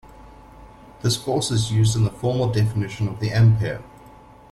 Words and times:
This 1.03 1.15
force 1.15 1.51
is 1.51 1.71
used 1.71 1.95
in 1.95 2.03
the 2.05 2.09
formal 2.09 2.51
definition 2.51 3.07
of 3.07 3.19
the 3.19 3.31
ampere. 3.31 3.83